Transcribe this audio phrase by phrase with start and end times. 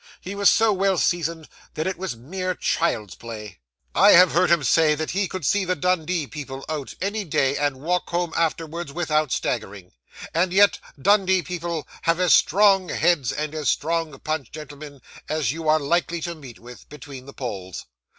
[0.19, 3.59] He was so well seasoned, that it was mere child's play.
[3.93, 7.55] I have heard him say that he could see the Dundee people out, any day,
[7.55, 9.91] and walk home afterwards without staggering;
[10.33, 15.51] and yet the Dundee people have as strong heads and as strong punch, gentlemen, as
[15.51, 17.85] you are likely to meet with, between the poles.